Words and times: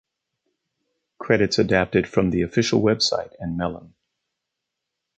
Credits 1.19 1.59
adapted 1.59 2.07
from 2.07 2.31
the 2.31 2.41
official 2.41 2.81
website 2.81 3.35
and 3.37 3.55
Melon. 3.55 3.93